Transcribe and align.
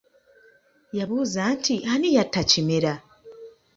Yabuuza 0.97 1.41
nti 1.55 1.73
ani 1.93 2.07
yatta 2.15 2.41
Kimera? 2.49 2.93